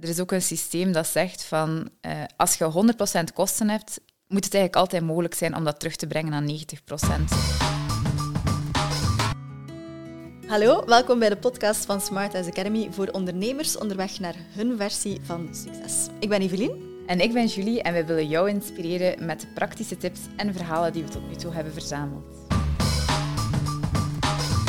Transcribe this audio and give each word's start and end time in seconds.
er 0.00 0.08
is 0.08 0.20
ook 0.20 0.32
een 0.32 0.42
systeem 0.42 0.92
dat 0.92 1.06
zegt 1.06 1.44
van 1.44 1.88
uh, 2.02 2.22
als 2.36 2.54
je 2.54 2.94
100% 3.30 3.34
kosten 3.34 3.68
hebt, 3.68 4.00
moet 4.26 4.44
het 4.44 4.54
eigenlijk 4.54 4.76
altijd 4.76 5.02
mogelijk 5.02 5.34
zijn 5.34 5.56
om 5.56 5.64
dat 5.64 5.80
terug 5.80 5.96
te 5.96 6.06
brengen 6.06 6.30
naar 6.30 6.42
90%. 6.42 6.46
Hallo, 10.46 10.84
welkom 10.84 11.18
bij 11.18 11.28
de 11.28 11.36
podcast 11.36 11.84
van 11.84 12.00
Smart 12.00 12.32
House 12.32 12.50
Academy 12.50 12.88
voor 12.90 13.06
ondernemers 13.06 13.78
onderweg 13.78 14.18
naar 14.18 14.34
hun 14.54 14.76
versie 14.76 15.20
van 15.22 15.48
succes. 15.54 16.06
Ik 16.18 16.28
ben 16.28 16.40
Evelien. 16.40 16.88
En 17.06 17.20
ik 17.20 17.32
ben 17.32 17.46
Julie 17.46 17.82
en 17.82 17.94
we 17.94 18.04
willen 18.04 18.28
jou 18.28 18.48
inspireren 18.48 19.26
met 19.26 19.54
praktische 19.54 19.96
tips 19.96 20.20
en 20.36 20.54
verhalen 20.54 20.92
die 20.92 21.04
we 21.04 21.10
tot 21.10 21.28
nu 21.28 21.36
toe 21.36 21.52
hebben 21.52 21.72
verzameld. 21.72 22.24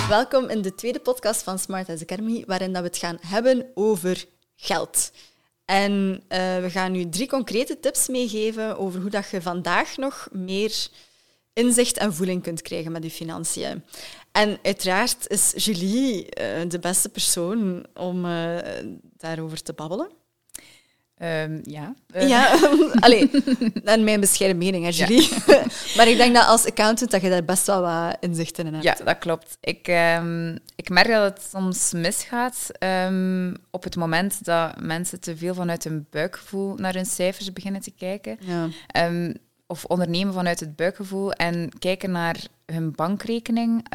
Welkom 0.10 0.50
in 0.50 0.62
de 0.62 0.76
tweede 0.76 1.00
podcast 1.00 1.44
van 1.44 1.60
Smart 1.60 1.88
House 1.88 2.04
Academy, 2.04 2.44
waarin 2.48 2.74
dat 2.74 2.82
we 2.82 2.88
het 2.88 2.98
gaan 2.98 3.18
hebben 3.22 3.66
over 3.74 4.26
geld. 4.62 5.12
En 5.66 6.24
uh, 6.30 6.38
we 6.60 6.68
gaan 6.70 6.92
nu 6.92 7.10
drie 7.10 7.28
concrete 7.28 7.80
tips 7.80 8.08
meegeven 8.08 8.78
over 8.78 9.02
hoe 9.02 9.10
dat 9.10 9.30
je 9.30 9.42
vandaag 9.42 9.98
nog 9.98 10.28
meer 10.32 10.88
inzicht 11.54 11.98
en 11.98 12.14
voeling 12.14 12.44
kunt 12.44 12.62
krijgen 12.62 12.92
met 12.92 13.04
je 13.04 13.12
financiën. 13.12 13.84
En 14.32 14.60
uiteraard 14.64 15.28
is 15.28 15.54
Julie 15.66 16.22
uh, 16.22 16.70
de 16.70 16.80
beste 16.80 17.10
persoon 17.10 17.86
om 17.94 18.26
uh, 18.26 18.58
daarover 19.18 19.62
te 19.62 19.74
babbelen. 19.74 20.10
Um, 21.24 21.60
ja. 21.64 21.94
Ja, 22.14 22.60
alleen, 23.06 23.30
naar 23.84 24.00
mijn 24.00 24.20
bescheiden 24.20 24.58
mening, 24.58 24.84
hè, 24.84 24.90
Julie. 24.90 25.30
Ja. 25.48 25.64
maar 25.98 26.08
ik 26.08 26.18
denk 26.18 26.36
dat 26.36 26.46
als 26.46 26.66
accountant 26.66 27.12
dat 27.12 27.22
je 27.22 27.30
daar 27.30 27.46
best 27.46 27.68
wel 27.68 27.82
wat 27.82 28.18
inzichten 28.20 28.66
in 28.66 28.74
hebt. 28.74 28.86
Ja, 28.86 29.06
dat 29.06 29.18
klopt. 29.18 29.58
Ik, 29.60 29.88
um, 30.18 30.60
ik 30.76 30.90
merk 30.90 31.08
dat 31.08 31.34
het 31.34 31.48
soms 31.50 31.92
misgaat 31.94 32.68
um, 32.80 33.56
op 33.72 33.84
het 33.84 33.96
moment 33.96 34.46
dat 34.46 34.82
mensen 34.82 35.20
te 35.20 35.38
veel 35.38 35.54
vanuit 35.54 35.84
hun 35.84 36.08
buikgevoel 36.10 36.76
naar 36.76 36.94
hun 36.94 37.06
cijfers 37.06 37.54
beginnen 37.54 37.82
te 37.82 37.92
kijken. 37.98 38.38
Ja. 38.40 38.70
of 39.68 39.86
ondernemen 39.86 40.34
vanuit 40.34 40.60
het 40.60 40.76
buikgevoel 40.76 41.34
en 41.34 41.70
kijken 41.80 42.12
naar 42.12 42.38
hun 42.66 42.92
bankrekening 42.92 43.86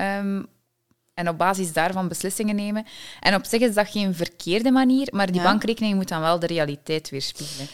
en 1.17 1.29
op 1.29 1.39
basis 1.39 1.73
daarvan 1.73 2.09
beslissingen 2.09 2.57
nemen. 2.57 2.87
En 3.21 3.35
op 3.35 3.45
zich 3.45 3.61
is 3.61 3.75
dat 3.75 3.89
geen 3.89 4.15
verkeerde 4.15 4.71
manier, 4.71 5.09
maar 5.11 5.33
die 5.33 5.43
bankrekening 5.43 5.95
moet 5.95 6.09
dan 6.09 6.21
wel 6.21 6.39
de 6.39 6.47
realiteit 6.47 7.11
weerspiegelen. 7.11 7.69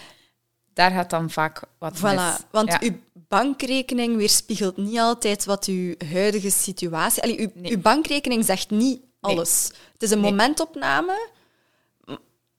Daar 0.75 0.91
gaat 0.91 1.11
dan 1.11 1.31
vaak 1.31 1.63
wat 1.79 1.99
voilà, 1.99 2.01
mis. 2.01 2.37
Want 2.51 2.79
uw 2.81 2.99
bankrekening 3.13 4.17
weerspiegelt 4.17 4.77
niet 4.77 4.99
altijd 4.99 5.45
wat 5.45 5.67
uw 5.67 5.95
huidige 6.13 6.51
situatie... 6.51 7.23
Allee, 7.23 7.41
uw, 7.41 7.71
uw 7.71 7.81
bankrekening 7.81 8.45
zegt 8.45 8.71
niet 8.71 9.01
alles. 9.21 9.71
Het 9.93 10.03
is 10.03 10.11
een 10.11 10.21
momentopname, 10.21 11.29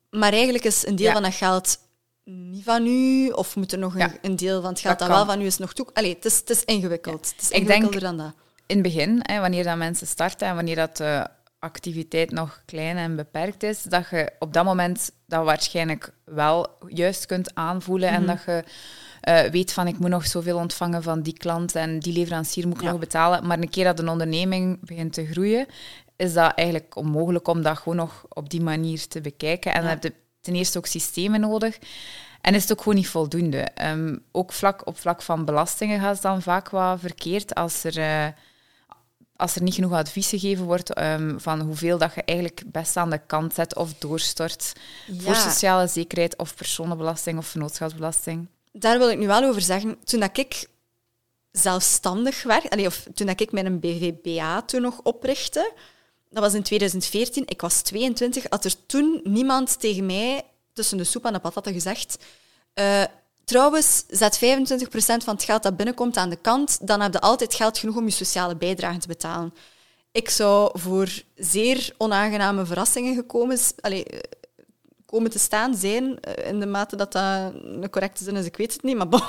maar 0.10 0.34
eigenlijk 0.34 0.64
is 0.64 0.86
een 0.86 0.96
deel 0.96 1.12
van 1.12 1.24
dat 1.24 1.34
geld 1.34 1.78
niet 2.24 2.64
van 2.64 2.88
u, 2.88 3.30
of 3.30 3.56
moet 3.56 3.72
er 3.72 3.80
nog 3.80 3.96
een, 3.96 4.18
een 4.22 4.36
deel 4.36 4.62
van 4.62 4.70
het 4.70 4.80
geld 4.80 5.00
dat, 5.00 5.08
dat 5.08 5.18
wel 5.18 5.26
van 5.26 5.42
u 5.42 5.46
is 5.46 5.58
nog 5.58 5.74
toe... 5.74 5.88
Allee, 5.94 6.14
het 6.14 6.26
is, 6.26 6.38
het 6.38 6.50
is 6.50 6.64
ingewikkeld. 6.64 7.30
Het 7.36 7.42
is 7.42 7.50
ingewikkelder 7.50 8.00
dan 8.00 8.18
dat 8.18 8.34
in 8.66 8.78
het 8.78 8.82
begin, 8.82 9.20
hè, 9.22 9.40
wanneer 9.40 9.64
dat 9.64 9.78
mensen 9.78 10.08
starten 10.08 10.48
en 10.48 10.56
wanneer 10.56 10.76
dat 10.76 10.98
de 10.98 11.28
activiteit 11.60 12.32
nog 12.32 12.62
klein 12.66 12.98
en 12.98 13.16
beperkt 13.16 13.64
is, 13.64 13.84
dat 13.84 14.10
je 14.10 14.32
op 14.40 14.54
dat 14.54 14.66
moment 14.66 15.12
dat 15.28 15.46
waarschijnlijk 15.46 16.14
wel 16.26 16.78
juist 16.88 17.26
kunt 17.26 17.56
aanvoelen 17.56 18.10
en 18.10 18.24
mhm. 18.24 18.28
dat 18.28 18.44
je 18.46 18.64
uh, 19.30 19.52
weet 19.52 19.74
van 19.74 19.88
ik 19.88 20.00
moet 20.00 20.10
nog 20.10 20.26
zoveel 20.26 20.58
ontvangen 20.58 21.04
van 21.04 21.22
die 21.22 21.38
klant 21.38 21.76
en 21.76 22.00
die 22.00 22.14
leverancier 22.14 22.68
moet 22.68 22.82
ik 22.82 22.90
nog 22.90 23.00
betalen. 23.00 23.48
Maar 23.48 23.60
een 23.60 23.70
keer 23.70 23.84
dat 23.84 24.00
een 24.00 24.10
onderneming 24.10 24.86
begint 24.86 25.14
te 25.14 25.26
groeien, 25.26 25.66
is 26.16 26.34
dat 26.34 26.54
eigenlijk 26.56 26.96
onmogelijk 26.96 27.48
om 27.48 27.62
dat 27.62 27.78
gewoon 27.78 27.98
nog 27.98 28.26
op 28.30 28.50
die 28.50 28.62
manier 28.62 29.08
te 29.08 29.22
bekijken. 29.22 29.74
En 29.74 29.82
dan 29.82 29.90
heb 29.90 30.04
je 30.04 30.14
ten 30.42 30.56
eerste 30.56 30.78
ook 30.78 30.86
systemen 30.86 31.40
nodig. 31.40 31.78
En 32.42 32.54
is 32.54 32.62
het 32.62 32.72
ook 32.72 32.82
gewoon 32.82 32.96
niet 32.96 33.08
voldoende. 33.08 33.68
Um, 33.82 34.24
ook 34.32 34.54
vlak, 34.54 34.88
op 34.88 34.98
vlak 34.98 35.22
van 35.22 35.46
belastingen 35.46 36.00
gaat 36.00 36.14
het 36.14 36.22
dan 36.22 36.42
vaak 36.42 36.70
wat 36.70 37.00
verkeerd 37.00 37.56
als 37.56 37.84
er... 37.84 37.98
Uh, 37.98 38.28
als 39.36 39.56
er 39.56 39.62
niet 39.62 39.74
genoeg 39.74 39.92
advies 39.92 40.30
gegeven 40.30 40.66
wordt 40.66 41.00
um, 41.00 41.40
van 41.40 41.62
hoeveel 41.62 41.98
dat 41.98 42.14
je 42.16 42.24
eigenlijk 42.24 42.64
best 42.66 42.98
aan 42.98 43.10
de 43.10 43.22
kant 43.26 43.54
zet 43.54 43.76
of 43.76 43.94
doorstort 43.94 44.74
voor 45.18 45.36
sociale 45.36 45.88
zekerheid 45.88 46.38
of 46.38 46.56
personenbelasting 46.56 47.38
of 47.38 47.48
vennootschapsbelasting. 47.48 48.48
Daar 48.72 48.98
wil 48.98 49.10
ik 49.10 49.18
nu 49.18 49.28
wel 49.28 49.44
over 49.44 49.62
zeggen. 49.62 49.98
Toen 50.04 50.20
dat 50.20 50.38
ik 50.38 50.68
zelfstandig 51.52 52.44
werd, 52.44 52.86
of 52.86 53.08
toen 53.14 53.28
dat 53.28 53.42
ik 53.42 53.52
mijn 53.52 53.80
BVBA 53.80 54.62
toen 54.62 54.82
nog 54.82 55.00
oprichtte, 55.04 55.74
dat 56.30 56.44
was 56.44 56.54
in 56.54 56.64
2014, 56.64 57.44
ik 57.46 57.62
was 57.62 57.82
22, 57.82 58.46
had 58.50 58.66
er 58.66 58.86
toen 58.86 59.20
niemand 59.24 59.80
tegen 59.80 60.06
mij 60.06 60.44
tussen 60.74 60.98
de 60.98 61.04
soep 61.04 61.26
en 61.26 61.34
de 61.34 61.40
patatten 61.40 61.74
gezegd 61.74 62.18
uh, 62.76 63.04
Trouwens, 63.46 64.04
zet 64.08 64.38
25% 64.38 64.40
van 64.98 65.34
het 65.34 65.44
geld 65.44 65.64
dat 65.64 65.76
binnenkomt 65.76 66.18
aan 66.18 66.30
de 66.30 66.36
kant, 66.42 66.88
dan 66.88 67.02
heb 67.02 67.14
je 67.14 67.20
altijd 67.20 67.54
geld 67.54 67.78
genoeg 67.78 67.96
om 67.96 68.06
je 68.06 68.12
sociale 68.12 68.56
bijdrage 68.56 68.98
te 68.98 69.08
betalen. 69.08 69.54
Ik 70.12 70.30
zou 70.30 70.80
voor 70.80 71.10
zeer 71.36 71.94
onaangename 71.98 72.66
verrassingen 72.66 73.16
gekomen, 73.16 73.58
allez, 73.80 74.04
komen 75.06 75.32
te 75.32 75.40
staan 75.40 75.76
zijn, 75.76 76.20
eh, 76.20 76.50
in 76.50 76.60
de 76.60 76.66
mate 76.66 76.96
dat 76.96 77.12
dat 77.12 77.54
een 77.54 77.90
correcte 77.90 78.24
zin 78.24 78.36
is, 78.36 78.46
ik 78.46 78.58
weet 78.58 78.74
het 78.74 78.84
niet, 78.84 78.98
maar 78.98 79.10
bon. 79.10 79.22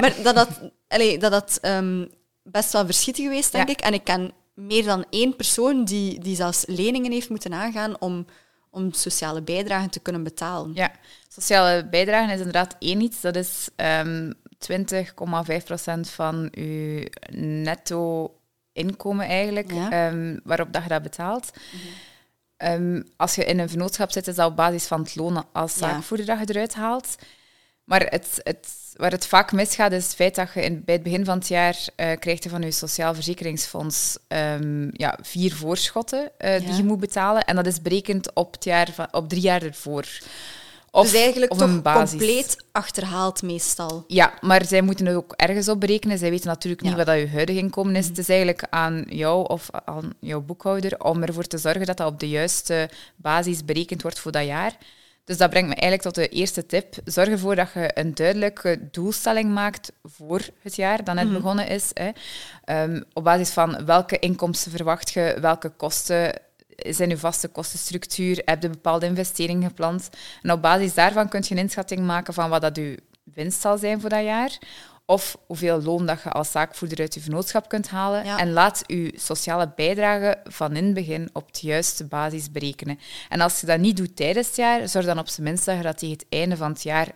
Maar 0.00 0.22
dat 0.22 0.34
dat, 0.34 0.48
allez, 0.88 1.18
dat, 1.18 1.30
dat 1.30 1.58
um, 1.62 2.10
best 2.42 2.72
wel 2.72 2.84
verschieten 2.84 3.24
geweest, 3.24 3.52
denk 3.52 3.68
ik. 3.68 3.80
En 3.80 3.94
ik 3.94 4.04
ken 4.04 4.32
meer 4.54 4.84
dan 4.84 5.04
één 5.10 5.36
persoon 5.36 5.84
die, 5.84 6.20
die 6.20 6.36
zelfs 6.36 6.64
leningen 6.66 7.12
heeft 7.12 7.28
moeten 7.28 7.54
aangaan 7.54 8.00
om 8.00 8.26
om 8.72 8.92
sociale 8.92 9.42
bijdragen 9.42 9.90
te 9.90 10.00
kunnen 10.00 10.22
betalen. 10.22 10.70
Ja, 10.74 10.90
sociale 11.28 11.86
bijdragen 11.88 12.32
is 12.32 12.38
inderdaad 12.38 12.76
één 12.78 13.00
iets. 13.00 13.20
Dat 13.20 13.36
is 13.36 13.68
um, 13.76 14.34
ehm, 14.56 14.84
20,5% 16.04 16.10
van 16.10 16.48
uw 16.50 17.04
netto 17.62 18.34
inkomen 18.72 19.26
eigenlijk, 19.26 19.72
ehm, 19.72 20.38
waarop 20.44 20.72
dat 20.72 20.82
je 20.82 20.88
dat 20.88 21.02
betaalt. 21.02 21.50
Ehm, 22.56 23.02
als 23.16 23.34
je 23.34 23.44
in 23.44 23.58
een 23.58 23.68
vennootschap 23.68 24.10
zit, 24.10 24.26
is 24.26 24.34
dat 24.34 24.50
op 24.50 24.56
basis 24.56 24.86
van 24.86 25.00
het 25.00 25.16
loon 25.16 25.44
als 25.52 25.76
zaakvoerder 25.76 26.26
dat 26.26 26.38
je 26.38 26.54
eruit 26.54 26.74
haalt. 26.74 27.16
Maar 27.84 28.00
het, 28.00 28.40
het, 28.42 28.68
waar 28.96 29.10
het 29.10 29.26
vaak 29.26 29.52
misgaat, 29.52 29.92
is 29.92 30.04
het 30.04 30.14
feit 30.14 30.34
dat 30.34 30.48
je 30.54 30.62
in, 30.62 30.82
bij 30.84 30.94
het 30.94 31.02
begin 31.02 31.24
van 31.24 31.38
het 31.38 31.48
jaar 31.48 31.76
uh, 31.96 32.12
krijgt 32.18 32.42
je 32.42 32.48
van 32.48 32.62
je 32.62 32.70
Sociaal 32.70 33.14
Verzekeringsfonds 33.14 34.18
um, 34.28 34.90
ja, 34.92 35.18
vier 35.22 35.54
voorschotten 35.54 36.30
uh, 36.38 36.58
die 36.58 36.74
je 36.74 36.84
moet 36.84 37.00
betalen. 37.00 37.44
En 37.44 37.56
dat 37.56 37.66
is 37.66 37.82
berekend 37.82 38.34
op, 38.34 38.52
het 38.52 38.64
jaar 38.64 38.92
van, 38.92 39.08
op 39.10 39.28
drie 39.28 39.42
jaar 39.42 39.62
ervoor. 39.62 40.06
Of, 40.94 41.10
dus 41.10 41.20
eigenlijk 41.20 41.52
toch 41.52 41.82
compleet 41.82 42.56
achterhaald 42.72 43.42
meestal. 43.42 44.04
Ja, 44.06 44.32
maar 44.40 44.64
zij 44.64 44.82
moeten 44.82 45.06
het 45.06 45.16
ook 45.16 45.32
ergens 45.36 45.68
op 45.68 45.80
berekenen. 45.80 46.18
Zij 46.18 46.30
weten 46.30 46.46
natuurlijk 46.46 46.82
niet 46.82 46.94
wat 46.94 47.06
dat 47.06 47.18
je 47.18 47.28
huidige 47.28 47.58
inkomen 47.58 47.96
is. 47.96 48.06
Het 48.06 48.18
is 48.18 48.28
eigenlijk 48.28 48.66
aan 48.70 49.04
jou 49.08 49.48
of 49.48 49.68
aan 49.84 50.12
jouw 50.20 50.40
boekhouder 50.40 51.00
om 51.04 51.22
ervoor 51.22 51.46
te 51.46 51.58
zorgen 51.58 51.86
dat 51.86 51.96
dat 51.96 52.06
op 52.06 52.20
de 52.20 52.28
juiste 52.28 52.90
basis 53.16 53.64
berekend 53.64 54.02
wordt 54.02 54.18
voor 54.18 54.32
dat 54.32 54.46
jaar. 54.46 54.76
Dus 55.24 55.36
dat 55.36 55.50
brengt 55.50 55.68
me 55.68 55.74
eigenlijk 55.74 56.02
tot 56.02 56.14
de 56.14 56.28
eerste 56.28 56.66
tip. 56.66 56.94
Zorg 57.04 57.28
ervoor 57.28 57.56
dat 57.56 57.72
je 57.72 57.90
een 57.94 58.14
duidelijke 58.14 58.88
doelstelling 58.90 59.52
maakt 59.52 59.92
voor 60.02 60.40
het 60.62 60.76
jaar 60.76 61.04
dat 61.04 61.14
net 61.14 61.24
mhm. 61.24 61.34
begonnen 61.34 61.68
is. 61.68 61.90
Hè. 61.94 62.10
Um, 62.82 63.04
op 63.12 63.24
basis 63.24 63.50
van 63.50 63.84
welke 63.84 64.18
inkomsten 64.18 64.70
verwacht 64.70 65.10
je, 65.10 65.36
welke 65.40 65.68
kosten 65.68 66.40
zijn 66.76 67.08
je 67.08 67.18
vaste 67.18 67.48
kostenstructuur, 67.48 68.42
heb 68.44 68.62
je 68.62 68.68
bepaalde 68.68 69.06
investeringen 69.06 69.68
gepland. 69.68 70.08
En 70.42 70.52
op 70.52 70.62
basis 70.62 70.94
daarvan 70.94 71.28
kun 71.28 71.44
je 71.44 71.54
een 71.54 71.60
inschatting 71.60 72.00
maken 72.00 72.34
van 72.34 72.50
wat 72.50 72.60
dat 72.60 72.76
je 72.76 72.98
winst 73.22 73.60
zal 73.60 73.78
zijn 73.78 74.00
voor 74.00 74.10
dat 74.10 74.24
jaar 74.24 74.58
of 75.12 75.36
hoeveel 75.46 75.82
loon 75.82 76.06
dat 76.06 76.22
je 76.22 76.30
als 76.30 76.50
zaakvoerder 76.50 77.00
uit 77.00 77.14
je 77.14 77.20
vennootschap 77.20 77.68
kunt 77.68 77.88
halen. 77.88 78.24
En 78.24 78.52
laat 78.52 78.82
je 78.86 79.12
sociale 79.16 79.72
bijdrage 79.76 80.40
van 80.44 80.76
in 80.76 80.84
het 80.84 80.94
begin 80.94 81.30
op 81.32 81.54
de 81.54 81.66
juiste 81.66 82.04
basis 82.04 82.50
berekenen. 82.50 82.98
En 83.28 83.40
als 83.40 83.60
je 83.60 83.66
dat 83.66 83.78
niet 83.78 83.96
doet 83.96 84.16
tijdens 84.16 84.46
het 84.46 84.56
jaar, 84.56 84.88
zorg 84.88 85.06
dan 85.06 85.18
op 85.18 85.28
zijn 85.28 85.46
minst 85.46 85.64
dat 85.64 85.76
je 85.76 85.82
dat 85.82 85.98
tegen 85.98 86.16
het 86.16 86.26
einde 86.28 86.56
van 86.56 86.72
het 86.72 86.82
jaar 86.82 87.08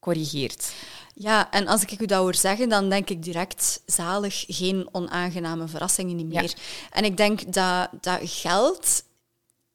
corrigeert. 0.00 0.72
Ja, 1.14 1.50
en 1.50 1.66
als 1.66 1.82
ik 1.82 2.00
u 2.00 2.06
dat 2.06 2.18
hoor 2.18 2.34
zeggen, 2.34 2.68
dan 2.68 2.88
denk 2.88 3.10
ik 3.10 3.22
direct 3.22 3.82
zalig, 3.86 4.44
geen 4.46 4.88
onaangename 4.92 5.68
verrassingen 5.68 6.16
niet 6.16 6.26
meer. 6.26 6.54
En 6.90 7.04
ik 7.04 7.16
denk 7.16 7.52
dat, 7.52 7.88
dat 8.00 8.18
geld 8.22 9.02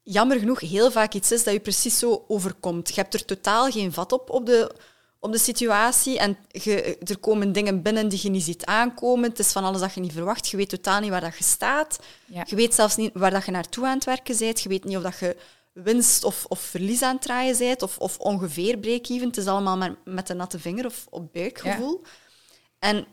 jammer 0.03 0.39
genoeg 0.39 0.59
heel 0.59 0.91
vaak 0.91 1.13
iets 1.13 1.31
is 1.31 1.43
dat 1.43 1.53
je 1.53 1.59
precies 1.59 1.99
zo 1.99 2.25
overkomt. 2.27 2.87
Je 2.87 3.01
hebt 3.01 3.13
er 3.13 3.25
totaal 3.25 3.71
geen 3.71 3.93
vat 3.93 4.11
op, 4.11 4.29
op 4.29 4.45
de 4.45 4.75
op 5.25 5.31
de 5.31 5.37
situatie. 5.37 6.19
En 6.19 6.37
je, 6.47 6.97
er 6.97 7.17
komen 7.17 7.51
dingen 7.51 7.81
binnen 7.81 8.07
die 8.07 8.19
je 8.21 8.29
niet 8.29 8.43
ziet 8.43 8.65
aankomen. 8.65 9.29
Het 9.29 9.39
is 9.39 9.51
van 9.51 9.63
alles 9.63 9.81
dat 9.81 9.93
je 9.93 9.99
niet 9.99 10.13
verwacht. 10.13 10.47
Je 10.47 10.57
weet 10.57 10.69
totaal 10.69 10.99
niet 10.99 11.09
waar 11.09 11.21
dat 11.21 11.37
je 11.37 11.43
staat. 11.43 11.99
Je 12.45 12.55
weet 12.55 12.73
zelfs 12.73 12.95
niet 12.95 13.11
waar 13.13 13.31
dat 13.31 13.45
je 13.45 13.51
naartoe 13.51 13.85
aan 13.85 13.95
het 13.95 14.03
werken 14.03 14.37
bent. 14.37 14.61
Je 14.61 14.69
weet 14.69 14.83
niet 14.83 14.97
of 14.97 15.03
dat 15.03 15.19
je 15.19 15.35
winst 15.73 16.23
of, 16.23 16.45
of 16.47 16.59
verlies 16.59 17.01
aan 17.01 17.13
het 17.13 17.21
draaien 17.21 17.57
bent. 17.57 17.81
Of, 17.81 17.97
of 17.97 18.17
ongeveer 18.17 18.77
break-even. 18.77 19.27
Het 19.27 19.37
is 19.37 19.47
allemaal 19.47 19.77
maar 19.77 19.95
met 20.03 20.29
een 20.29 20.37
natte 20.37 20.59
vinger 20.59 20.85
of 20.85 21.05
op 21.09 21.33
buikgevoel. 21.33 22.01
En 22.79 23.07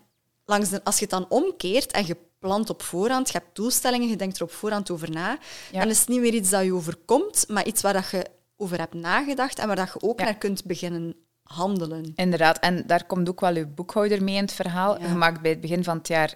langs 0.45 0.69
de, 0.69 0.85
als 0.85 0.95
je 0.95 1.01
het 1.01 1.11
dan 1.11 1.27
omkeert 1.29 1.93
en 1.93 2.07
je 2.07 2.17
plant 2.39 2.71
op 2.71 2.83
voorhand, 2.83 3.31
je 3.31 3.39
hebt 3.39 3.57
doelstellingen, 3.57 4.09
je 4.09 4.17
denkt 4.17 4.37
er 4.37 4.43
op 4.43 4.53
voorhand 4.53 4.91
over 4.91 5.11
na, 5.11 5.39
dan 5.73 5.89
is 5.89 5.99
het 5.99 6.09
niet 6.09 6.21
meer 6.21 6.35
iets 6.35 6.51
dat 6.51 6.65
je 6.65 6.75
overkomt, 6.75 7.45
maar 7.49 7.67
iets 7.67 7.83
waar 7.83 7.93
dat 7.93 8.11
je 8.11 8.27
over 8.57 8.79
hebt 8.79 8.95
nagedacht 8.95 9.59
en 9.59 9.67
waar 9.67 9.77
dat 9.77 9.93
je 9.93 10.03
ook 10.03 10.19
naar 10.19 10.39
kunt 10.39 10.65
beginnen 10.65 11.17
handelen. 11.55 12.13
Inderdaad, 12.15 12.59
en 12.59 12.83
daar 12.87 13.05
komt 13.05 13.29
ook 13.29 13.41
wel 13.41 13.55
uw 13.55 13.67
boekhouder 13.75 14.23
mee 14.23 14.35
in 14.35 14.43
het 14.43 14.53
verhaal. 14.53 15.01
Ja. 15.01 15.07
Je 15.09 15.15
maakt 15.15 15.41
bij 15.41 15.51
het 15.51 15.61
begin 15.61 15.85
van 15.85 15.97
het 15.97 16.09
jaar 16.09 16.35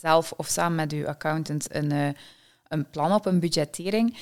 zelf 0.00 0.32
of 0.32 0.46
samen 0.46 0.76
met 0.76 0.92
uw 0.92 1.06
accountant 1.06 1.74
een, 1.74 1.92
eh, 1.92 2.08
een 2.68 2.90
plan 2.90 3.12
op, 3.12 3.26
een 3.26 3.40
budgettering. 3.40 4.16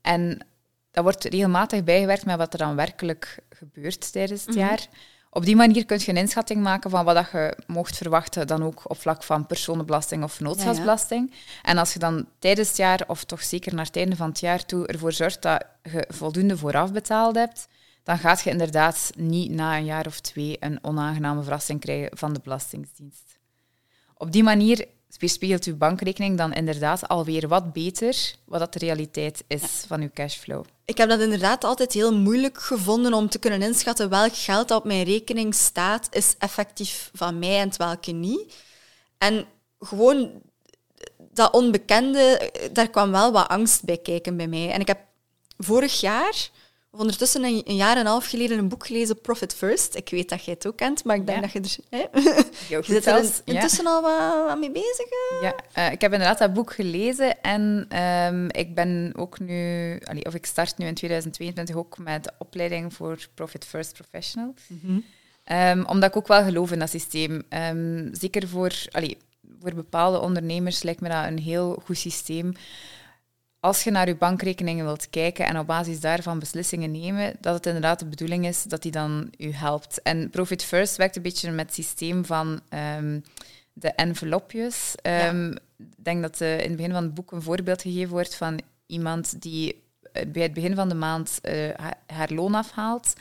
En 0.00 0.46
dat 0.90 1.04
wordt 1.04 1.24
regelmatig 1.24 1.84
bijgewerkt 1.84 2.24
met 2.24 2.36
wat 2.36 2.52
er 2.52 2.58
dan 2.58 2.76
werkelijk 2.76 3.38
gebeurt 3.50 4.12
tijdens 4.12 4.46
het 4.46 4.54
jaar. 4.54 4.88
Op 5.30 5.44
die 5.44 5.56
manier 5.56 5.86
kun 5.86 5.98
je 6.00 6.08
een 6.08 6.16
inschatting 6.16 6.62
maken 6.62 6.90
van 6.90 7.04
wat 7.04 7.14
dat 7.14 7.30
je 7.32 7.56
mocht 7.66 7.96
verwachten, 7.96 8.46
dan 8.46 8.62
ook 8.62 8.90
op 8.90 9.00
vlak 9.00 9.22
van 9.22 9.46
personenbelasting 9.46 10.22
of 10.22 10.32
vennootschapsbelasting. 10.32 11.32
En 11.62 11.78
als 11.78 11.92
je 11.92 11.98
dan 11.98 12.28
tijdens 12.38 12.68
het 12.68 12.76
jaar, 12.76 13.04
of 13.06 13.24
toch 13.24 13.42
zeker 13.42 13.74
naar 13.74 13.84
het 13.84 13.96
einde 13.96 14.16
van 14.16 14.28
het 14.28 14.40
jaar 14.40 14.66
toe, 14.66 14.86
ervoor 14.86 15.12
zorgt 15.12 15.42
dat 15.42 15.64
je 15.82 16.04
voldoende 16.08 16.56
vooraf 16.56 16.92
betaald 16.92 17.34
hebt, 17.34 17.68
dan 18.06 18.18
gaat 18.18 18.40
je 18.40 18.50
inderdaad 18.50 19.10
niet 19.16 19.50
na 19.50 19.76
een 19.76 19.84
jaar 19.84 20.06
of 20.06 20.20
twee 20.20 20.56
een 20.60 20.78
onaangename 20.82 21.42
verrassing 21.42 21.80
krijgen 21.80 22.18
van 22.18 22.32
de 22.32 22.40
Belastingdienst. 22.42 23.38
Op 24.14 24.32
die 24.32 24.42
manier 24.42 24.86
weerspiegelt 25.18 25.64
uw 25.64 25.76
bankrekening 25.76 26.38
dan 26.38 26.52
inderdaad 26.52 27.08
alweer 27.08 27.48
wat 27.48 27.72
beter 27.72 28.34
wat 28.44 28.60
dat 28.60 28.72
de 28.72 28.78
realiteit 28.78 29.44
is 29.46 29.84
van 29.86 30.00
uw 30.00 30.10
cashflow. 30.14 30.64
Ik 30.84 30.98
heb 30.98 31.08
dat 31.08 31.20
inderdaad 31.20 31.64
altijd 31.64 31.92
heel 31.92 32.16
moeilijk 32.16 32.60
gevonden 32.60 33.12
om 33.14 33.28
te 33.28 33.38
kunnen 33.38 33.62
inschatten 33.62 34.08
welk 34.08 34.36
geld 34.36 34.68
dat 34.68 34.78
op 34.78 34.84
mijn 34.84 35.04
rekening 35.04 35.54
staat, 35.54 36.08
is 36.10 36.34
effectief 36.38 37.10
van 37.14 37.38
mij 37.38 37.60
en 37.60 37.70
welke 37.76 38.12
niet. 38.12 38.54
En 39.18 39.46
gewoon 39.78 40.30
dat 41.18 41.52
onbekende, 41.52 42.52
daar 42.72 42.90
kwam 42.90 43.10
wel 43.10 43.32
wat 43.32 43.48
angst 43.48 43.84
bij 43.84 43.98
kijken 43.98 44.36
bij 44.36 44.48
mij. 44.48 44.70
En 44.70 44.80
ik 44.80 44.86
heb 44.86 45.00
vorig 45.58 46.00
jaar, 46.00 46.50
ondertussen 46.98 47.44
een, 47.44 47.62
een 47.64 47.76
jaar 47.76 47.94
en 47.94 48.00
een 48.00 48.06
half 48.06 48.26
geleden, 48.26 48.58
een 48.58 48.68
boek 48.68 48.86
gelezen, 48.86 49.20
Profit 49.20 49.54
First. 49.54 49.94
Ik 49.96 50.08
weet 50.10 50.28
dat 50.28 50.44
jij 50.44 50.54
het 50.54 50.66
ook 50.66 50.76
kent, 50.76 51.04
maar 51.04 51.16
ik 51.16 51.26
denk 51.26 51.44
Ja. 51.44 51.60
dat 51.60 51.70
je 51.70 51.78
er... 51.90 51.98
Hè? 51.98 52.20
Je 52.76 52.82
zit 52.82 53.06
er 53.06 53.18
in- 53.22 53.54
intussen 53.54 53.86
al 53.86 54.02
wat, 54.02 54.46
wat 54.46 54.58
mee 54.58 54.70
bezig. 54.70 55.06
hè? 55.08 55.46
Ja, 55.46 55.54
eh, 55.72 55.92
ik 55.92 56.00
heb 56.00 56.12
inderdaad 56.12 56.38
dat 56.38 56.52
boek 56.54 56.72
gelezen 56.72 57.40
en 57.42 57.86
ehm, 57.88 58.44
ik 58.50 58.74
ben 58.74 59.12
ook 59.16 59.38
nu, 59.38 59.98
allee, 60.04 60.24
of 60.24 60.34
ik 60.34 60.46
start 60.46 60.78
nu 60.78 60.86
in 60.86 60.94
2022 60.94 61.76
ook 61.76 61.98
met 61.98 62.24
de 62.24 62.32
opleiding 62.38 62.94
voor 62.94 63.18
Profit 63.34 63.64
First 63.64 63.92
Professional. 63.92 64.54
Ehm, 65.44 65.84
omdat 65.86 66.08
ik 66.10 66.16
ook 66.16 66.28
wel 66.28 66.42
geloof 66.42 66.72
in 66.72 66.78
dat 66.78 66.90
systeem. 66.90 67.42
Ehm, 67.48 68.08
zeker 68.14 68.48
voor, 68.48 68.72
allee, 68.90 69.16
voor 69.60 69.74
bepaalde 69.74 70.20
ondernemers 70.20 70.82
lijkt 70.82 71.00
me 71.00 71.08
dat 71.08 71.24
een 71.24 71.38
heel 71.38 71.82
goed 71.84 71.98
systeem. 71.98 72.52
Als 73.60 73.84
je 73.84 73.90
naar 73.90 74.08
je 74.08 74.16
bankrekeningen 74.16 74.84
wilt 74.84 75.10
kijken 75.10 75.46
en 75.46 75.58
op 75.58 75.66
basis 75.66 76.00
daarvan 76.00 76.38
beslissingen 76.38 76.90
nemen, 76.90 77.36
dat 77.40 77.54
het 77.54 77.66
inderdaad 77.66 77.98
de 77.98 78.06
bedoeling 78.06 78.46
is 78.46 78.62
dat 78.62 78.82
die 78.82 78.90
dan 78.92 79.30
u 79.38 79.52
helpt. 79.52 80.02
En 80.02 80.30
Profit 80.30 80.64
First 80.64 80.96
werkt 80.96 81.16
een 81.16 81.22
beetje 81.22 81.50
met 81.50 81.66
het 81.66 81.74
systeem 81.74 82.24
van 82.24 82.60
ehm, 82.68 83.20
de 83.72 83.88
envelopjes. 83.92 84.94
Ehm, 85.02 85.50
Ik 85.78 86.04
denk 86.04 86.22
dat 86.22 86.40
eh, 86.40 86.52
in 86.60 86.68
het 86.68 86.76
begin 86.76 86.92
van 86.92 87.02
het 87.02 87.14
boek 87.14 87.32
een 87.32 87.42
voorbeeld 87.42 87.82
gegeven 87.82 88.10
wordt 88.10 88.34
van 88.36 88.60
iemand 88.86 89.42
die 89.42 89.82
eh, 90.12 90.26
bij 90.26 90.42
het 90.42 90.52
begin 90.54 90.74
van 90.74 90.88
de 90.88 90.94
maand 90.94 91.38
eh, 91.42 91.68
ha- 91.76 91.98
haar 92.06 92.30
loon 92.32 92.54
afhaalt. 92.54 93.12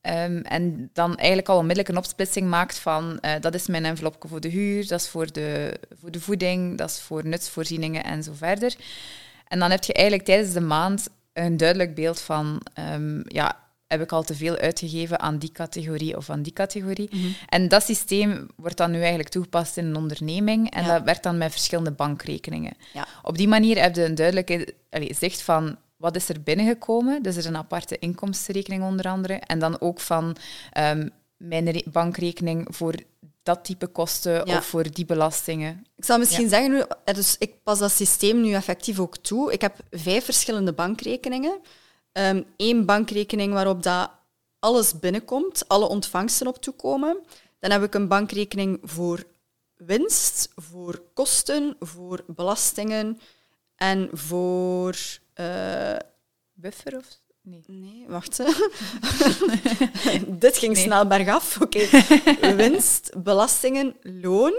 Ehm, 0.00 0.36
en 0.36 0.90
dan 0.92 1.16
eigenlijk 1.16 1.48
al 1.48 1.56
onmiddellijk 1.56 1.88
een 1.88 1.96
opsplitsing 1.96 2.48
maakt 2.48 2.78
van 2.78 3.20
dat 3.40 3.54
is 3.54 3.66
mijn 3.66 3.84
envelopje 3.84 4.28
voor 4.28 4.40
de 4.40 4.48
huur, 4.48 4.86
dat 4.86 5.00
is 5.00 5.08
voor 5.08 5.32
de, 5.32 5.80
voor 6.00 6.10
de 6.10 6.20
voeding, 6.20 6.78
dat 6.78 6.90
is 6.90 7.00
voor 7.00 7.26
nutsvoorzieningen 7.26 8.04
en 8.04 8.22
zo 8.22 8.32
verder. 8.34 8.74
En 9.50 9.58
dan 9.58 9.70
heb 9.70 9.84
je 9.84 9.92
eigenlijk 9.92 10.26
tijdens 10.26 10.52
de 10.52 10.60
maand 10.60 11.08
een 11.32 11.56
duidelijk 11.56 11.94
beeld 11.94 12.20
van, 12.20 12.60
ehm, 12.74 13.20
ja, 13.24 13.58
heb 13.86 14.00
ik 14.02 14.12
al 14.12 14.22
te 14.22 14.34
veel 14.34 14.56
uitgegeven 14.56 15.20
aan 15.20 15.38
die 15.38 15.52
categorie 15.52 16.16
of 16.16 16.30
aan 16.30 16.42
die 16.42 16.52
categorie? 16.52 17.10
En 17.48 17.68
dat 17.68 17.82
systeem 17.84 18.46
wordt 18.56 18.76
dan 18.76 18.90
nu 18.90 18.98
eigenlijk 18.98 19.28
toegepast 19.28 19.76
in 19.76 19.86
een 19.86 19.96
onderneming 19.96 20.70
en 20.70 20.82
Ja. 20.84 20.92
dat 20.92 21.02
werkt 21.04 21.22
dan 21.22 21.38
met 21.38 21.50
verschillende 21.50 21.90
bankrekeningen. 21.92 22.72
Ja. 22.92 23.06
Op 23.22 23.36
die 23.38 23.48
manier 23.48 23.80
heb 23.82 23.94
je 23.96 24.04
een 24.04 24.14
duidelijke 24.14 24.74
allee, 24.90 25.14
zicht 25.18 25.42
van 25.42 25.76
wat 25.96 26.16
is 26.16 26.28
er 26.28 26.42
binnengekomen. 26.42 27.22
Dus 27.22 27.32
er 27.34 27.40
is 27.40 27.46
een 27.46 27.56
aparte 27.56 27.98
inkomstenrekening 27.98 28.82
onder 28.82 29.06
andere. 29.06 29.34
En 29.34 29.58
dan 29.58 29.80
ook 29.80 30.00
van 30.00 30.36
ehm, 30.72 31.08
mijn 31.36 31.70
re- 31.70 31.82
bankrekening 31.92 32.66
voor 32.70 32.94
dat 33.42 33.64
type 33.64 33.86
kosten 33.86 34.46
Ja. 34.46 34.56
of 34.56 34.66
voor 34.66 34.90
die 34.90 35.04
belastingen. 35.04 35.86
Ik 35.96 36.04
zal 36.04 36.18
misschien 36.18 36.48
zeggen, 36.48 36.70
nu, 36.70 36.82
eh, 37.04 37.14
dus 37.14 37.36
ik 37.38 37.62
pas 37.62 37.78
dat 37.78 37.90
systeem 37.92 38.40
nu 38.40 38.52
effectief 38.52 38.98
ook 39.00 39.16
toe. 39.16 39.52
Ik 39.52 39.60
heb 39.60 39.76
vijf 39.90 40.24
verschillende 40.24 40.72
bankrekeningen. 40.72 41.60
Eén 42.56 42.84
bankrekening 42.86 43.52
waarop 43.52 43.82
dat 43.82 44.10
alles 44.58 44.98
binnenkomt, 44.98 45.68
alle 45.68 45.88
ontvangsten 45.88 46.46
op 46.46 46.56
toekomen. 46.62 47.18
Dan 47.58 47.70
heb 47.70 47.82
ik 47.82 47.94
een 47.94 48.08
bankrekening 48.08 48.78
voor 48.82 49.24
winst, 49.76 50.48
voor 50.56 51.02
kosten, 51.14 51.76
voor 51.80 52.24
belastingen 52.26 53.20
en 53.76 54.08
voor... 54.12 54.96
eh, 55.34 55.96
Buffer 56.52 56.96
of... 56.96 57.19
Nee. 57.42 57.64
Nee, 57.66 58.04
wacht. 58.08 58.36
Dit 60.26 60.58
ging 60.58 60.72
Nee. 60.74 60.82
snel 60.82 61.06
bergaf. 61.06 61.56
Oké. 61.62 61.88
Winst, 62.56 63.10
belastingen, 63.22 63.96
loon 64.02 64.54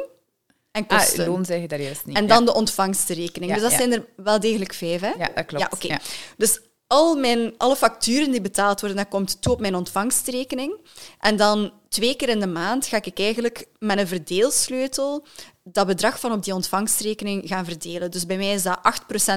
en 0.71 0.85
kosten. 0.87 1.23
Ah, 1.23 1.29
loon 1.29 1.45
zeg 1.45 1.61
je 1.61 1.67
daar 1.67 1.81
juist 1.81 2.05
niet. 2.05 2.15
En 2.15 2.27
dan 2.27 2.45
de 2.45 2.53
ontvangstenrekening. 2.53 3.51
Ja, 3.51 3.57
dus 3.57 3.63
dat 3.69 3.71
ja. 3.71 3.77
zijn 3.77 3.93
er 3.93 4.05
wel 4.15 4.39
degelijk 4.39 4.73
vijf, 4.73 5.01
hè? 5.01 5.11
Ja, 5.17 5.29
dat 5.35 5.45
klopt. 5.45 5.83
Ja, 5.83 5.93
oké. 5.93 6.03
Dus 6.37 6.59
al 6.87 7.15
mijn, 7.15 7.53
alle 7.57 7.75
facturen 7.75 8.31
die 8.31 8.41
betaald 8.41 8.79
worden, 8.79 8.97
dat 8.97 9.07
komt 9.07 9.41
toe 9.41 9.53
op 9.53 9.59
mijn 9.59 9.75
ontvangstrekening. 9.75 10.79
En 11.19 11.35
dan 11.35 11.73
twee 11.89 12.15
keer 12.15 12.29
in 12.29 12.39
de 12.39 12.47
maand 12.47 12.85
ga 12.85 13.03
ik 13.03 13.19
eigenlijk 13.19 13.65
met 13.79 13.99
een 13.99 14.07
verdeelsleutel 14.07 15.25
dat 15.63 15.87
bedrag 15.87 16.19
van 16.19 16.31
op 16.31 16.43
die 16.43 16.53
ontvangstrekening 16.53 17.47
gaan 17.47 17.65
verdelen. 17.65 18.11
Dus 18.11 18.25
bij 18.25 18.37
mij 18.37 18.53
is 18.53 18.63
dat 18.63 18.79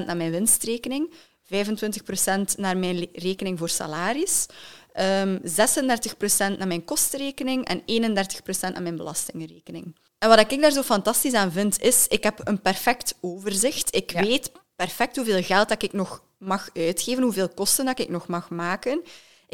8% 0.02 0.04
naar 0.06 0.16
mijn 0.16 0.30
winstrekening, 0.30 1.12
25% 1.44 2.56
naar 2.56 2.76
mijn 2.76 3.08
rekening 3.12 3.58
voor 3.58 3.68
salaris, 3.68 4.46
ehm 4.92 5.38
36% 5.42 6.58
naar 6.58 6.66
mijn 6.66 6.84
kostenrekening 6.84 7.64
en 7.64 7.80
31% 7.80 8.72
naar 8.72 8.82
mijn 8.82 8.96
belastingenrekening. 8.96 9.96
En 10.18 10.28
wat 10.28 10.52
ik 10.52 10.60
daar 10.60 10.70
zo 10.70 10.82
fantastisch 10.82 11.34
aan 11.34 11.52
vind, 11.52 11.80
is 11.80 12.06
ik 12.08 12.22
heb 12.22 12.40
een 12.44 12.60
perfect 12.60 13.14
overzicht. 13.20 13.94
Ik 13.94 14.12
Ja. 14.12 14.20
weet 14.22 14.50
perfect 14.76 15.16
hoeveel 15.16 15.42
geld 15.42 15.68
dat 15.68 15.82
ik 15.82 15.92
nog 15.92 16.22
mag 16.38 16.68
uitgeven, 16.74 17.22
hoeveel 17.22 17.48
kosten 17.48 17.84
dat 17.84 17.98
ik 17.98 18.08
nog 18.08 18.26
mag 18.26 18.50
maken. 18.50 19.02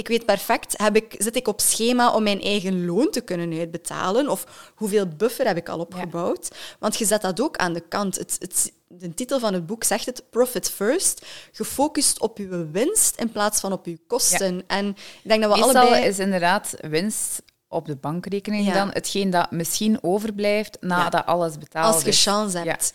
Ik 0.01 0.09
weet 0.09 0.27
perfect, 0.27 0.75
heb 0.79 0.97
ik, 0.97 1.15
zit 1.19 1.37
ik 1.37 1.49
op 1.49 1.61
schema 1.61 2.15
om 2.15 2.23
mijn 2.23 2.41
eigen 2.41 2.87
loon 2.87 3.11
te 3.11 3.21
kunnen 3.21 3.59
uitbetalen? 3.59 4.29
Of 4.29 4.73
hoeveel 4.75 5.07
buffer 5.09 5.47
heb 5.47 5.57
ik 5.57 5.69
al 5.69 5.79
opgebouwd? 5.79 6.49
Want 6.79 6.97
je 6.99 7.05
zet 7.05 7.23
dat 7.23 7.41
ook 7.41 7.57
aan 7.57 7.73
de 7.73 7.81
kant. 7.89 8.17
Het, 8.19 8.37
het, 8.39 8.73
de 8.89 9.15
titel 9.15 9.39
van 9.39 9.55
het 9.55 9.67
boek 9.67 9.85
zegt 9.85 10.07
het, 10.07 10.23
Profit 10.31 10.71
First, 10.71 11.27
gefocust 11.53 12.21
op 12.21 12.39
uw 12.39 12.71
winst 12.71 13.21
in 13.21 13.33
plaats 13.33 13.61
van 13.61 13.73
op 13.73 13.87
uw 13.87 13.97
kosten. 14.07 14.63
En 14.67 14.89
ik 14.89 15.29
denk 15.29 15.43
dat 15.43 15.53
we 15.53 15.61
Meestal 15.61 15.81
allebei... 15.83 16.05
is 16.05 16.19
inderdaad 16.19 16.75
winst 16.81 17.43
op 17.69 17.87
de 17.87 17.97
bankrekening 17.97 18.67
Ja. 18.67 18.73
dan 18.73 18.91
hetgeen 18.93 19.31
dat 19.31 19.51
misschien 19.51 19.99
overblijft 20.03 20.77
nadat 20.81 21.27
alles 21.27 21.59
betaald 21.59 21.95
Als 21.95 22.03
je 22.03 22.09
is. 22.09 22.23
chance 22.23 22.59
hebt. 22.59 22.93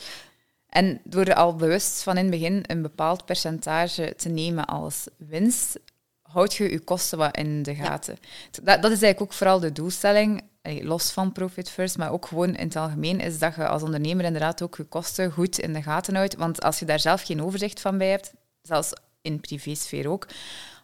En 0.70 1.02
door 1.04 1.26
er 1.26 1.36
al 1.36 1.56
bewust 1.56 2.04
van 2.04 2.18
in 2.18 2.22
het 2.22 2.32
begin 2.32 2.64
een 2.68 2.82
bepaald 2.82 3.26
percentage 3.26 4.14
te 4.18 4.30
nemen 4.30 4.66
als 4.66 5.08
winst, 5.18 5.80
houd 6.36 6.54
je 6.54 6.72
je 6.72 6.80
kosten 6.80 7.18
wat 7.18 7.38
in 7.38 7.64
de 7.64 7.76
gaten. 7.76 8.18
Dat, 8.52 8.82
dat 8.82 8.92
is 8.92 9.02
eigenlijk 9.02 9.22
ook 9.22 9.34
vooral 9.34 9.60
de 9.60 9.72
doelstelling, 9.72 10.44
los 10.62 11.12
van 11.12 11.32
Profit 11.32 11.70
First, 11.70 11.98
maar 11.98 12.12
ook 12.12 12.26
gewoon 12.26 12.56
in 12.56 12.68
het 12.68 12.76
algemeen, 12.76 13.20
is 13.20 13.40
dat 13.40 13.56
je 13.56 13.68
als 13.68 13.84
ondernemer 13.84 14.26
inderdaad 14.26 14.62
ook 14.62 14.78
je 14.78 14.84
kosten 14.84 15.32
goed 15.32 15.60
in 15.60 15.74
de 15.74 15.82
gaten 15.82 16.16
houdt. 16.16 16.36
Want 16.36 16.62
als 16.62 16.80
je 16.80 16.86
daar 16.86 17.00
zelf 17.00 17.22
geen 17.22 17.44
overzicht 17.44 17.82
van 17.82 17.98
bij 17.98 18.10
hebt, 18.10 18.34
zelfs 18.62 18.94
in 19.22 19.40
privésfeer 19.40 20.10
ook, 20.10 20.28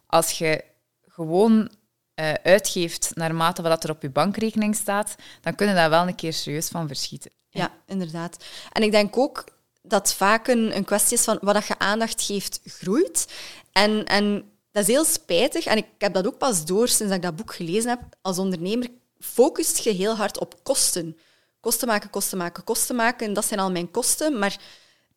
als 0.08 0.38
je 0.38 0.64
gewoon 1.08 1.72
eh, 2.14 2.34
uitgeeft 2.44 3.12
naarmate 3.14 3.62
wat 3.62 3.84
er 3.84 3.90
op 3.90 4.02
je 4.02 4.10
bankrekening 4.10 4.76
staat, 4.76 5.16
dan 5.42 5.56
kun 5.56 5.68
je 5.68 5.74
daar 5.74 5.90
wel 5.90 6.08
een 6.08 6.16
keer 6.16 6.34
serieus 6.34 6.68
van 6.68 6.88
verschieten. 6.88 7.32
Ja, 7.50 7.72
inderdaad. 7.86 8.46
En 8.72 8.84
ik 8.84 8.92
denk 8.92 9.18
ook 9.18 9.44
dat 9.82 10.14
vaak 10.14 10.48
een, 10.48 10.76
een 10.76 10.86
kwestie 10.86 11.18
is 11.18 11.24
van 11.24 11.38
wat 11.42 11.54
dat 11.54 11.68
je 11.68 11.80
aandacht 11.80 12.22
geeft, 12.22 12.62
groeit. 12.66 13.34
En, 13.72 14.06
en 14.06 14.52
dat 14.72 14.84
is 14.84 14.88
heel 14.88 15.06
spijtig. 15.06 15.66
En 15.66 15.78
ik 15.78 15.86
heb 15.98 16.14
dat 16.14 16.28
ook 16.28 16.38
pas 16.38 16.66
door 16.66 16.88
sinds 16.88 17.14
ik 17.14 17.22
dat 17.22 17.36
boek 17.36 17.54
gelezen 17.54 17.90
heb. 17.90 18.02
Als 18.22 18.38
ondernemer 18.38 18.88
focust 19.20 19.78
je 19.78 19.92
heel 19.92 20.16
hard 20.16 20.40
op 20.40 20.64
kosten. 20.64 21.18
Kosten 21.60 21.88
maken, 21.88 22.10
kosten 22.10 22.38
maken, 22.38 22.64
kosten 22.64 22.96
maken. 22.96 23.34
Dat 23.34 23.46
zijn 23.46 23.60
al 23.60 23.72
mijn 23.72 23.92
kosten. 23.92 24.40
Maar 24.40 24.60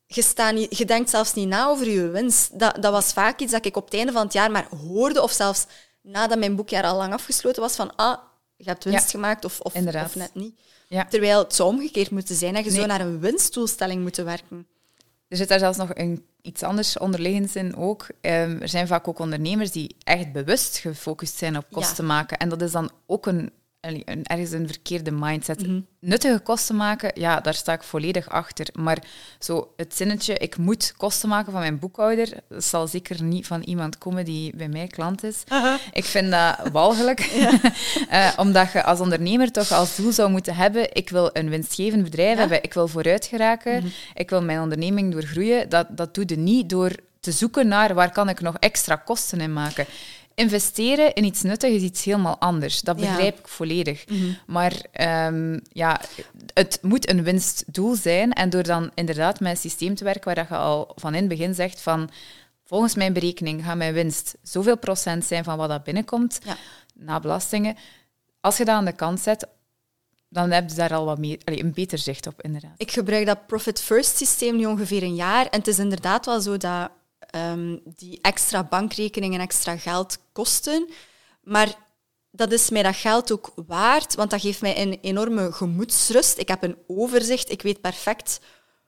je, 0.07 0.23
staat 0.23 0.55
niet, 0.55 0.79
je 0.79 0.85
denkt 0.85 1.11
zelfs 1.11 1.35
niet 1.35 1.49
na 1.49 1.67
over 1.67 1.89
je 1.89 2.09
winst. 2.09 2.59
Dat, 2.59 2.83
dat 2.83 2.93
was 2.93 3.13
vaak 3.13 3.41
iets 3.41 3.53
dat 3.53 3.65
ik 3.67 3.77
op 3.77 3.85
het 3.85 3.95
einde 3.95 4.13
van 4.13 4.25
het 4.25 4.33
jaar 4.33 4.51
maar 4.51 4.69
hoorde. 4.87 5.23
Of 5.23 5.33
zelfs 5.33 5.67
nadat 6.03 6.39
mijn 6.39 6.57
boekjaar 6.57 6.85
al 6.85 6.97
lang 6.97 7.13
afgesloten 7.13 7.63
was. 7.63 7.77
Van, 7.77 7.97
ah, 7.97 8.19
je 8.57 8.65
hebt 8.65 8.85
winst 8.85 9.05
Ja, 9.05 9.11
gemaakt 9.11 9.45
of, 9.45 9.61
of, 9.61 9.75
of 9.75 10.15
net 10.15 10.35
niet. 10.35 10.59
Ja. 10.89 11.05
Terwijl 11.05 11.39
het 11.39 11.55
zou 11.55 11.69
omgekeerd 11.69 12.11
moeten 12.11 12.35
zijn. 12.35 12.55
Dat 12.55 12.65
je 12.65 12.71
Nee. 12.71 12.81
zo 12.81 12.87
naar 12.87 13.01
een 13.01 13.21
winstdoelstelling 13.21 14.03
moeten 14.03 14.25
werken. 14.25 14.67
Er 15.29 15.37
zit 15.37 15.49
daar 15.49 15.59
zelfs 15.59 15.79
nog 15.79 15.91
een, 15.95 16.25
iets 16.43 16.63
anders 16.63 16.99
onderliggends 16.99 17.57
in 17.57 17.77
ook. 17.77 18.07
Ehm, 18.21 18.61
er 18.61 18.69
zijn 18.69 18.87
vaak 18.87 19.09
ook 19.09 19.19
ondernemers 19.19 19.71
die 19.71 19.97
echt 20.05 20.33
bewust 20.33 20.77
gefocust 20.77 21.37
zijn 21.37 21.57
op 21.57 21.67
kosten 21.71 22.07
maken. 22.07 22.39
En 22.39 22.49
dat 22.49 22.63
is 22.63 22.73
dan 22.73 22.91
ook 23.07 23.27
een 23.27 23.53
een, 23.85 24.25
ergens 24.25 24.51
een 24.51 24.67
verkeerde 24.67 25.11
mindset. 25.11 25.67
Mhm. 25.67 25.81
Nuttige 26.01 26.39
kosten 26.39 26.77
maken, 26.77 27.11
ja, 27.15 27.41
daar 27.41 27.55
sta 27.55 27.73
ik 27.73 27.83
volledig 27.83 28.29
achter. 28.29 28.67
Maar 28.73 28.99
zo 29.39 29.73
het 29.77 29.97
zinnetje, 29.97 30.35
ik 30.35 30.57
moet 30.57 30.95
kosten 30.97 31.29
maken 31.29 31.53
van 31.53 31.61
mijn 31.61 31.79
boekhouder, 31.79 32.29
dat 32.49 32.65
zal 32.65 32.87
zeker 32.87 33.23
niet 33.23 33.47
van 33.47 33.63
iemand 33.63 33.99
komen 33.99 34.25
die 34.25 34.57
bij 34.57 34.69
mij 34.69 34.87
klant 34.87 35.23
is. 35.23 35.43
Ik 35.93 36.05
vind 36.05 36.31
dat 36.31 36.57
walgelijk. 36.73 37.21
uh, 38.11 38.33
omdat 38.45 38.73
je 38.73 38.85
als 38.85 39.01
ondernemer 39.01 39.53
toch 39.53 39.73
als 39.73 39.97
doel 39.97 40.13
zou 40.13 40.31
moeten 40.31 40.55
hebben, 40.55 40.95
ik 40.95 41.11
wil 41.11 41.31
een 41.33 41.49
winstgevend 41.49 42.03
bedrijf 42.03 42.39
hebben, 42.39 42.63
ik 42.63 42.75
wil 42.75 42.89
vooruit 42.89 43.27
geraken, 43.27 43.77
mhm. 43.77 43.87
ik 44.15 44.31
wil 44.31 44.43
mijn 44.43 44.61
onderneming 44.61 45.13
doorgroeien. 45.13 45.69
Dat, 45.69 45.87
dat 45.91 46.15
doe 46.15 46.25
je 46.27 46.37
niet 46.37 46.69
door 46.69 46.93
te 47.21 47.33
zoeken 47.33 47.69
naar 47.69 47.95
waar 47.95 48.13
kan 48.13 48.29
ik 48.29 48.41
nog 48.41 48.57
extra 48.59 48.97
kosten 48.97 49.41
in 49.41 49.53
maken 49.53 49.87
investeren 50.35 51.15
in 51.15 51.25
iets 51.25 51.43
nuttigs 51.43 51.75
is 51.75 51.83
iets 51.83 52.05
helemaal 52.05 52.39
anders. 52.39 52.81
Dat 52.81 52.97
begrijp 52.97 53.39
ik 53.39 53.49
volledig. 53.49 54.09
Mhm. 54.09 54.33
Maar 54.47 54.73
um, 55.27 55.61
ja, 55.73 56.01
het 56.55 56.79
moet 56.83 57.11
een 57.11 57.23
winstdoel 57.23 57.95
zijn. 57.95 58.33
En 58.33 58.51
door 58.51 58.63
dan 58.63 58.91
inderdaad 58.95 59.41
met 59.41 59.51
een 59.51 59.57
systeem 59.57 59.95
te 59.95 60.05
werken 60.05 60.35
waar 60.35 60.47
je 60.49 60.57
al 60.57 60.93
van 60.95 61.15
in 61.15 61.21
het 61.21 61.29
begin 61.29 61.55
zegt 61.55 61.81
van 61.81 62.11
volgens 62.65 62.95
mijn 62.95 63.13
berekening 63.13 63.65
gaat 63.65 63.77
mijn 63.77 63.95
winst 63.95 64.35
zoveel 64.43 64.79
procent 64.79 65.25
zijn 65.25 65.45
van 65.45 65.57
wat 65.57 65.69
dat 65.69 65.85
binnenkomt 65.85 66.39
ja. 66.45 66.57
na 66.95 67.21
belastingen. 67.21 67.77
Als 68.41 68.57
je 68.57 68.65
dat 68.65 68.75
aan 68.75 68.85
de 68.85 68.93
kant 68.93 69.21
zet, 69.21 69.47
dan 70.29 70.51
heb 70.51 70.69
je 70.69 70.75
daar 70.75 70.95
al 70.95 71.05
wat 71.05 71.19
meer, 71.19 71.39
allez, 71.45 71.61
een 71.61 71.73
beter 71.73 71.99
zicht 71.99 72.27
op, 72.27 72.43
inderdaad. 72.43 72.75
Ik 72.77 72.91
gebruik 72.91 73.27
dat 73.27 73.47
Profit 73.47 73.81
First 73.81 74.17
systeem 74.17 74.57
nu 74.57 74.67
ongeveer 74.67 75.03
een 75.03 75.15
jaar. 75.15 75.47
En 75.47 75.59
het 75.59 75.69
is 75.69 75.79
inderdaad 75.79 76.27
wel 76.27 76.41
zo 76.41 76.57
dat 76.57 76.91
um, 77.37 77.81
die 77.85 78.19
extra 78.23 78.65
bankrekening 78.65 79.35
en 79.35 79.41
extra 79.41 79.77
geld 79.77 80.19
kosten. 80.33 80.89
Maar 81.43 81.75
dat 82.31 82.53
is 82.53 82.71
mij 82.71 82.83
dat 82.83 82.97
geld 82.97 83.33
ook 83.33 83.53
waard, 83.67 84.15
want 84.15 84.31
dat 84.31 84.41
geeft 84.41 84.61
mij 84.61 84.83
een 84.83 84.99
enorme 85.01 85.53
gemoedsrust. 85.53 86.39
Ik 86.39 86.49
heb 86.49 86.63
een 86.63 86.79
overzicht, 86.87 87.51
ik 87.51 87.63
weet 87.63 87.81
perfect 87.81 88.41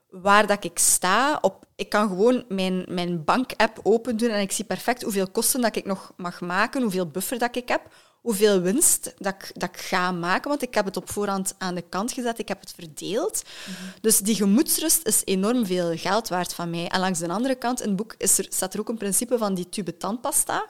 waar 0.08 0.46
dat 0.46 0.64
ik 0.64 0.78
sta. 0.78 1.38
Op, 1.40 1.64
ik 1.76 1.88
kan 1.88 2.08
gewoon 2.08 2.44
mijn, 2.48 2.84
mijn 2.88 3.24
bank-app 3.24 3.80
open 3.82 4.16
doen 4.16 4.30
en 4.30 4.40
ik 4.40 4.52
zie 4.52 4.64
perfect 4.64 5.02
hoeveel 5.02 5.30
kosten 5.30 5.60
dat 5.60 5.76
ik 5.76 5.84
nog 5.84 6.12
mag 6.16 6.40
maken, 6.40 6.82
hoeveel 6.82 7.06
buffer 7.10 7.38
dat 7.38 7.56
ik 7.56 7.68
heb 7.68 7.82
hoeveel 8.26 8.61
winst 8.61 9.14
dat 9.18 9.35
ik, 9.35 9.50
dat 9.54 9.68
ik 9.68 9.76
ga 9.76 10.12
maken, 10.12 10.49
want 10.49 10.62
ik 10.62 10.75
heb 10.75 10.85
het 10.85 10.97
op 10.97 11.11
voorhand 11.11 11.54
aan 11.59 11.75
de 11.75 11.85
kant 11.88 12.12
gezet, 12.12 12.38
ik 12.38 12.49
heb 12.49 12.61
het 12.61 12.73
verdeeld. 12.75 13.42
Mhm. 13.45 13.83
Dus 14.00 14.18
die 14.18 14.35
gemoedsrust 14.35 15.06
is 15.06 15.23
enorm 15.25 15.66
veel 15.66 15.97
geld 15.97 16.28
waard 16.28 16.54
van 16.54 16.71
mij. 16.71 16.88
En 16.88 17.00
langs 17.00 17.18
de 17.18 17.28
andere 17.28 17.54
kant, 17.54 17.80
in 17.80 17.88
het 17.88 17.97
boek 17.97 18.14
is 18.18 18.38
er, 18.38 18.47
staat 18.49 18.75
er 18.75 18.80
ook 18.80 18.88
een 18.88 18.97
principe 18.97 19.38
van 19.38 19.54
die 19.54 19.68
tube 19.68 19.97
tandpasta. 19.97 20.66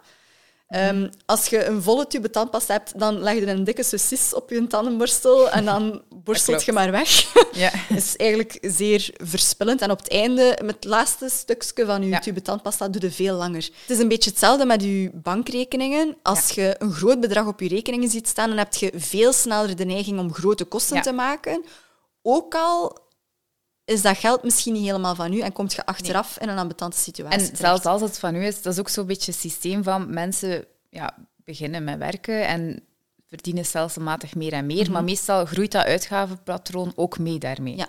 Ehm, 0.66 1.08
als 1.26 1.46
je 1.46 1.64
een 1.64 1.82
volle 1.82 2.06
tube 2.06 2.30
tandpasta 2.30 2.73
hebt, 2.73 2.99
dan 2.99 3.18
leg 3.18 3.35
je 3.35 3.46
een 3.46 3.64
dikke 3.64 3.82
saucis 3.82 4.35
op 4.35 4.50
je 4.50 4.66
tandenborstel 4.66 5.50
en 5.50 5.64
dan 5.64 6.02
borstelt 6.25 6.64
je 6.64 6.73
maar 6.73 6.90
weg. 6.90 7.35
Ja. 7.52 7.70
Dat 7.88 7.99
is 8.04 8.16
eigenlijk 8.16 8.58
zeer 8.61 9.11
verspillend. 9.16 9.80
En 9.80 9.90
op 9.90 9.99
het 9.99 10.11
einde, 10.11 10.58
met 10.64 10.75
het 10.75 10.85
laatste 10.85 11.28
stukje 11.28 11.87
van 11.87 12.02
je 12.02 12.18
tube 12.18 12.42
tandpasta, 12.42 12.88
doe 12.88 13.02
je 13.02 13.11
veel 13.11 13.37
langer. 13.37 13.62
Het 13.62 13.90
is 13.90 13.99
een 13.99 14.08
beetje 14.08 14.30
hetzelfde 14.30 14.66
met 14.66 14.82
je 14.82 15.11
bankrekeningen. 15.14 16.16
Als 16.23 16.50
je 16.50 16.75
een 16.78 16.92
groot 16.92 17.20
bedrag 17.20 17.46
op 17.46 17.61
je 17.61 17.68
rekeningen 17.68 18.11
ziet 18.11 18.28
staan, 18.28 18.49
dan 18.49 18.58
heb 18.58 18.75
je 18.75 18.92
veel 18.94 19.32
sneller 19.32 19.76
de 19.76 19.85
neiging 19.85 20.18
om 20.18 20.35
grote 20.35 20.64
kosten 20.64 21.02
te 21.02 21.12
maken. 21.12 21.64
Ook 22.23 22.54
al 22.54 23.06
is 23.87 24.02
dat 24.02 24.19
geld 24.19 24.43
misschien 24.43 24.73
niet 24.73 24.85
helemaal 24.85 25.14
van 25.14 25.33
u 25.33 25.40
en 25.40 25.52
komt 25.52 25.73
je 25.73 25.87
achteraf 25.87 26.38
in 26.38 26.49
een 26.49 26.59
ambetante 26.59 26.97
situatie. 26.97 27.50
En 27.50 27.57
zelfs 27.57 27.85
als 27.85 28.00
het 28.00 28.19
van 28.19 28.35
u 28.35 28.45
is, 28.45 28.62
dat 28.62 28.73
is 28.73 28.78
ook 28.78 28.88
zo'n 28.88 29.07
beetje 29.07 29.31
het 29.31 29.40
systeem 29.40 29.83
van 29.83 30.14
mensen 30.14 30.64
ja, 30.90 31.14
beginnen 31.45 31.85
met 31.85 31.99
werken 31.99 32.47
en 32.47 32.83
verdienen 33.28 33.64
stelselmatig 33.64 34.35
meer 34.35 34.52
en 34.52 34.66
meer, 34.66 34.90
maar 34.90 35.02
mhm. 35.02 35.11
meestal 35.11 35.47
groeit 35.47 35.73
dat 35.73 35.85
uitgavenpatroon 35.85 36.93
ook 36.95 37.19
mee 37.19 37.38
daarmee. 37.38 37.76
Ja. 37.76 37.88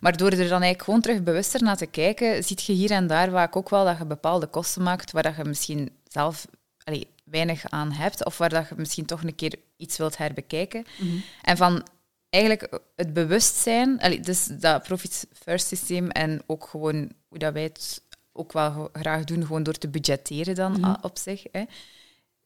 Maar 0.00 0.16
door 0.16 0.30
er 0.30 0.36
dan 0.36 0.48
eigenlijk 0.48 0.82
gewoon 0.82 1.00
terug 1.00 1.22
bewuster 1.22 1.62
naar 1.62 1.76
te 1.76 1.86
kijken, 1.86 2.44
ziet 2.44 2.62
je 2.62 2.72
hier 2.72 2.90
en 2.90 3.06
daar 3.06 3.30
vaak 3.30 3.56
ook 3.56 3.70
wel 3.70 3.84
dat 3.84 3.98
je 3.98 4.04
bepaalde 4.04 4.46
kosten 4.46 4.82
maakt 4.82 5.12
waar 5.12 5.22
dat 5.22 5.36
je 5.36 5.44
misschien 5.44 5.90
zelf 6.08 6.46
allee, 6.84 7.06
weinig 7.24 7.70
aan 7.70 7.92
hebt 7.92 8.24
of 8.24 8.38
waar 8.38 8.48
dat 8.48 8.68
je 8.68 8.74
misschien 8.76 9.06
toch 9.06 9.22
een 9.22 9.34
keer 9.34 9.54
iets 9.76 9.96
wilt 9.96 10.16
herbekijken. 10.16 10.84
Mhm. 10.98 11.16
En 11.42 11.56
van 11.56 11.86
eigenlijk 12.30 12.80
het 12.96 13.12
bewustzijn, 13.12 14.20
dus 14.22 14.46
dat 14.46 14.82
Profit 14.82 15.26
First 15.32 15.66
systeem 15.66 16.10
en 16.10 16.42
ook 16.46 16.66
gewoon 16.66 17.10
hoe 17.28 17.38
dat 17.38 17.52
wij 17.52 17.62
het 17.62 18.02
ook 18.32 18.52
wel 18.52 18.88
graag 18.92 19.24
doen, 19.24 19.42
gewoon 19.42 19.62
door 19.62 19.78
te 19.78 19.88
budgetteren 19.88 20.54
dan 20.54 20.80
mhm. 20.80 20.94
op 21.00 21.18
zich. 21.18 21.42
Hè. 21.52 21.64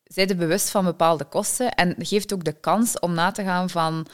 Zij 0.04 0.28
er 0.28 0.36
bewust 0.36 0.70
van 0.70 0.84
bepaalde 0.84 1.24
kosten 1.24 1.70
en 1.74 1.94
geeft 1.98 2.32
ook 2.32 2.44
de 2.44 2.60
kans 2.60 2.98
om 2.98 3.14
na 3.14 3.30
te 3.30 3.42
gaan 3.42 3.70
van 3.70 4.06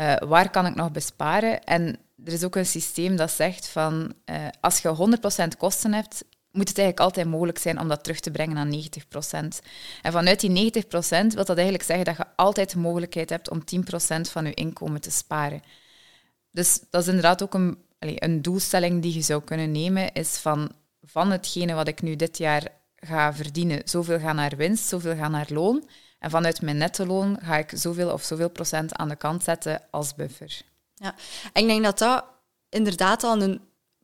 uh, 0.00 0.16
waar 0.16 0.50
kan 0.50 0.66
ik 0.66 0.74
nog 0.74 0.92
besparen. 0.92 1.64
En 1.64 1.98
er 2.24 2.32
is 2.32 2.44
ook 2.44 2.56
een 2.56 2.66
systeem 2.66 3.16
dat 3.16 3.30
zegt 3.30 3.68
van 3.68 4.14
uh, 4.26 4.46
als 4.60 4.78
je 4.78 5.16
100% 5.44 5.56
kosten 5.58 5.92
hebt, 5.92 6.24
moet 6.54 6.68
het 6.68 6.78
eigenlijk 6.78 7.06
altijd 7.06 7.26
mogelijk 7.26 7.58
zijn 7.58 7.80
om 7.80 7.88
dat 7.88 8.04
terug 8.04 8.20
te 8.20 8.30
brengen 8.30 8.54
naar 8.54 8.80
90%. 9.54 9.64
En 10.02 10.12
vanuit 10.12 10.40
die 10.40 10.72
90% 10.72 10.80
wil 11.08 11.44
dat 11.44 11.56
eigenlijk 11.56 11.84
zeggen 11.84 12.04
dat 12.04 12.16
je 12.16 12.26
altijd 12.36 12.70
de 12.70 12.78
mogelijkheid 12.78 13.30
hebt 13.30 13.50
om 13.50 13.60
10% 13.60 14.20
van 14.20 14.44
je 14.44 14.54
inkomen 14.54 15.00
te 15.00 15.10
sparen. 15.10 15.62
Dus 16.50 16.80
dat 16.90 17.02
is 17.02 17.08
inderdaad 17.08 17.42
ook 17.42 17.54
een, 17.54 17.78
een 17.98 18.42
doelstelling 18.42 19.02
die 19.02 19.14
je 19.14 19.22
zou 19.22 19.42
kunnen 19.42 19.72
nemen, 19.72 20.12
is 20.12 20.36
van, 20.36 20.72
van 21.02 21.30
hetgene 21.30 21.74
wat 21.74 21.88
ik 21.88 22.02
nu 22.02 22.16
dit 22.16 22.38
jaar 22.38 22.68
ga 22.96 23.34
verdienen, 23.34 23.82
zoveel 23.84 24.18
gaat 24.18 24.34
naar 24.34 24.56
winst, 24.56 24.88
zoveel 24.88 25.16
gaat 25.16 25.30
naar 25.30 25.48
loon. 25.48 25.88
En 26.18 26.30
vanuit 26.30 26.62
mijn 26.62 26.76
netto-loon 26.76 27.38
ga 27.42 27.56
ik 27.56 27.70
zoveel 27.74 28.12
of 28.12 28.22
zoveel 28.22 28.50
procent 28.50 28.94
aan 28.94 29.08
de 29.08 29.16
kant 29.16 29.42
zetten 29.42 29.82
als 29.90 30.14
buffer. 30.14 30.62
Ja, 30.94 31.14
en 31.52 31.62
ik 31.62 31.68
denk 31.68 31.84
dat 31.84 31.98
dat 31.98 32.24
inderdaad 32.68 33.24
al 33.24 33.42
een 33.42 33.60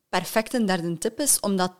perfecte 0.08 0.64
derde 0.64 0.98
tip 0.98 1.20
is, 1.20 1.40
omdat 1.40 1.72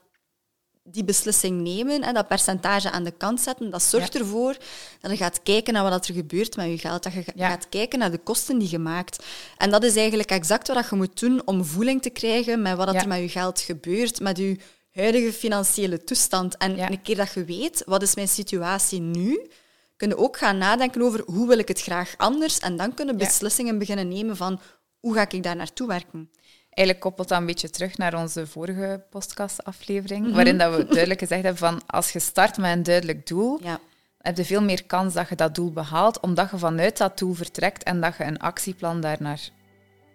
die 0.93 1.05
beslissing 1.05 1.61
nemen 1.61 2.03
en 2.03 2.15
dat 2.15 2.29
percentage 2.29 2.91
aan 2.91 3.05
de 3.05 3.11
kant 3.11 3.41
zetten, 3.41 3.71
dat 3.71 3.83
zorgt 3.83 4.15
ervoor 4.15 4.57
dat 5.01 5.11
je 5.11 5.17
gaat 5.17 5.43
kijken 5.43 5.73
naar 5.73 5.83
wat 5.83 6.09
er 6.09 6.15
gebeurt 6.15 6.57
met 6.57 6.67
je 6.67 6.79
geld. 6.79 7.03
Dat 7.03 7.13
je 7.13 7.25
gaat 7.37 7.69
kijken 7.69 7.99
naar 7.99 8.11
de 8.11 8.19
kosten 8.19 8.59
die 8.59 8.71
je 8.71 8.79
maakt. 8.79 9.25
En 9.57 9.71
dat 9.71 9.85
is 9.85 9.97
eigenlijk 9.97 10.31
exact 10.31 10.69
wat 10.69 10.89
je 10.91 10.97
moet 10.97 11.21
doen 11.21 11.47
om 11.47 11.65
voeling 11.65 12.03
te 12.03 12.11
krijgen 12.11 12.63
met 12.63 12.77
wat 12.77 12.95
er 12.95 13.09
met 13.09 13.21
je 13.21 13.29
geld 13.29 13.61
gebeurt, 13.61 14.21
met 14.21 14.39
je 14.39 14.57
huidige 14.93 15.33
financiële 15.33 16.05
toestand. 16.05 16.57
En 16.57 16.79
een 16.79 17.03
keer 17.03 17.17
dat 17.17 17.33
je 17.33 17.45
weet, 17.45 17.83
wat 17.87 18.03
is 18.03 18.15
mijn 18.15 18.29
situatie 18.29 19.01
nu, 19.01 19.51
kun 19.97 20.09
je 20.09 20.17
ook 20.17 20.37
gaan 20.37 20.59
nadenken 20.59 21.03
over 21.03 21.23
hoe 21.27 21.49
wil 21.49 21.59
ik 21.59 21.69
het 21.69 21.81
graag 21.81 22.15
anders 22.17 22.59
en 22.59 22.77
dan 22.77 22.95
kunnen 22.95 23.17
beslissingen 23.17 23.79
beginnen 23.79 24.09
nemen 24.09 24.37
van 24.37 24.61
hoe 25.01 25.15
ga 25.15 25.31
ik 25.31 25.43
daar 25.43 25.57
naartoe 25.57 25.87
werken 25.87 26.31
eigenlijk 26.71 27.01
koppelt 27.01 27.29
dat 27.29 27.39
een 27.39 27.47
beetje 27.47 27.71
terug 27.71 27.99
naar 27.99 28.15
onze 28.15 28.47
vorige 28.47 29.05
podcastaflevering, 29.11 30.27
mm 30.27 30.35
waarin 30.35 30.59
dat 30.59 30.77
we 30.77 30.85
duidelijk 30.85 31.21
gezegd 31.21 31.43
hebben 31.43 31.61
van 31.61 31.81
als 31.87 32.13
je 32.13 32.19
start 32.19 32.57
met 32.59 32.77
een 32.77 32.83
duidelijk 32.83 33.27
doel, 33.27 33.59
ja. 33.63 33.81
heb 34.19 34.37
je 34.37 34.45
veel 34.45 34.63
meer 34.63 34.85
kans 34.85 35.15
dat 35.15 35.29
je 35.29 35.35
dat 35.35 35.55
doel 35.55 35.73
behaalt, 35.73 36.21
omdat 36.21 36.51
je 36.51 36.59
vanuit 36.59 36.97
dat 36.97 37.19
doel 37.19 37.35
vertrekt 37.35 37.83
en 37.83 38.01
dat 38.01 38.17
je 38.17 38.25
een 38.25 38.39
actieplan 38.39 39.01
daarnaar 39.01 39.51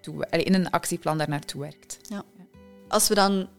toe, 0.02 0.28
in 0.30 0.54
een 0.54 0.70
actieplan 0.70 1.18
daar 1.18 1.30
naartoe 1.30 1.62
werkt. 1.62 1.98
Ja. 2.02 2.24
Als 2.88 3.08
we 3.08 3.16
dan, 3.16 3.50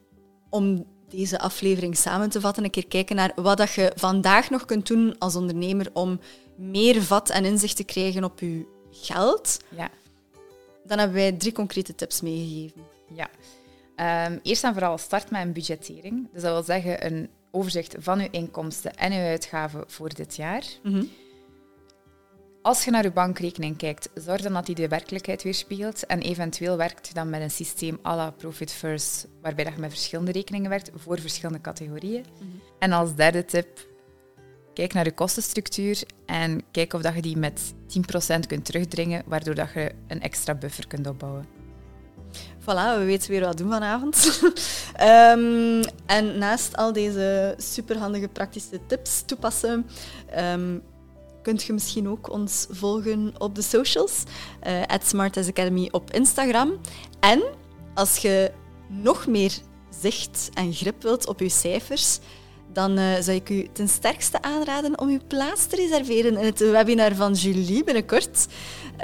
om 0.50 0.86
deze 1.08 1.38
aflevering 1.38 1.96
samen 1.96 2.30
te 2.30 2.40
vatten, 2.40 2.64
een 2.64 2.70
keer 2.70 2.86
kijken 2.86 3.16
naar 3.16 3.32
wat 3.34 3.56
dat 3.56 3.72
je 3.72 3.92
vandaag 3.94 4.50
nog 4.50 4.64
kunt 4.64 4.86
doen 4.86 5.18
als 5.18 5.36
ondernemer 5.36 5.90
om 5.92 6.20
meer 6.56 7.02
vat 7.02 7.30
en 7.30 7.44
inzicht 7.44 7.76
te 7.76 7.84
krijgen 7.84 8.24
op 8.24 8.40
je 8.40 8.66
geld. 8.90 9.58
Ja 9.68 9.90
dan 10.86 10.98
hebben 10.98 11.16
wij 11.16 11.32
drie 11.32 11.52
concrete 11.52 11.94
tips 11.94 12.20
meegegeven. 12.20 12.82
Ja. 13.14 13.28
Um, 14.26 14.40
eerst 14.42 14.64
en 14.64 14.72
vooral 14.72 14.98
start 14.98 15.30
met 15.30 15.42
een 15.42 15.52
budgettering. 15.52 16.28
Dus 16.32 16.42
dat 16.42 16.52
wil 16.52 16.62
zeggen 16.62 17.06
een 17.06 17.28
overzicht 17.50 17.94
van 17.98 18.20
uw 18.20 18.28
inkomsten 18.30 18.96
en 18.96 19.12
uw 19.12 19.18
uitgaven 19.18 19.84
voor 19.86 20.14
dit 20.14 20.36
jaar. 20.36 20.64
Mhm. 20.82 21.04
Als 22.62 22.84
je 22.84 22.90
naar 22.90 23.04
uw 23.04 23.12
bankrekening 23.12 23.76
kijkt, 23.76 24.08
zorg 24.14 24.40
dan 24.40 24.52
dat 24.52 24.66
die 24.66 24.74
de 24.74 24.88
werkelijkheid 24.88 25.42
weerspiegelt. 25.42 26.06
En 26.06 26.20
eventueel 26.20 26.76
werkt 26.76 27.08
je 27.08 27.14
dan 27.14 27.30
met 27.30 27.40
een 27.40 27.50
systeem 27.50 27.98
à 28.04 28.16
la 28.16 28.30
Profit 28.30 28.72
First, 28.72 29.26
waarbij 29.40 29.64
je 29.64 29.80
met 29.80 29.90
verschillende 29.90 30.32
rekeningen 30.32 30.70
werkt 30.70 30.90
voor 30.94 31.20
verschillende 31.20 31.60
categorieën. 31.60 32.24
Mhm. 32.34 32.48
En 32.78 32.92
als 32.92 33.14
derde 33.14 33.44
tip, 33.44 33.86
Kijk 34.76 34.92
naar 34.92 35.04
je 35.04 35.12
kostenstructuur 35.12 36.02
en 36.26 36.62
kijk 36.70 36.92
of 36.92 37.02
dat 37.02 37.14
je 37.14 37.22
die 37.22 37.36
met 37.36 37.74
10% 38.36 38.46
kunt 38.46 38.64
terugdringen, 38.64 39.22
waardoor 39.26 39.54
dat 39.54 39.68
je 39.74 39.92
een 40.06 40.20
extra 40.20 40.54
buffer 40.54 40.86
kunt 40.86 41.06
opbouwen. 41.06 41.46
Voilà, 42.60 42.98
we 42.98 43.02
weten 43.04 43.30
weer 43.30 43.40
wat 43.40 43.58
doen 43.58 43.70
vanavond. 43.70 44.40
um, 45.00 45.80
en 46.16 46.38
naast 46.38 46.76
al 46.76 46.92
deze 46.92 47.54
superhandige 47.58 48.28
praktische 48.28 48.80
tips 48.86 49.22
toepassen, 49.26 49.86
um, 50.38 50.82
kunt 51.42 51.62
je 51.62 51.72
misschien 51.72 52.08
ook 52.08 52.30
ons 52.30 52.66
volgen 52.70 53.34
op 53.38 53.54
de 53.54 53.62
socials. 53.62 54.22
Uh, 54.66 54.82
at 54.82 55.14
Academy 55.48 55.88
op 55.90 56.10
Instagram. 56.10 56.80
En 57.20 57.42
als 57.94 58.16
je 58.16 58.52
nog 58.88 59.26
meer 59.26 59.52
zicht 60.00 60.50
en 60.54 60.72
grip 60.72 61.02
wilt 61.02 61.26
op 61.26 61.40
uw 61.40 61.48
cijfers, 61.48 62.20
dan 62.76 62.98
uh, 62.98 63.14
zou 63.20 63.36
ik 63.36 63.50
u 63.50 63.68
ten 63.72 63.88
sterkste 63.88 64.42
aanraden 64.42 64.98
om 65.00 65.08
uw 65.08 65.20
plaats 65.26 65.66
te 65.66 65.76
reserveren 65.76 66.36
in 66.36 66.44
het 66.44 66.58
webinar 66.58 67.14
van 67.14 67.32
Julie 67.32 67.84
binnenkort, 67.84 68.46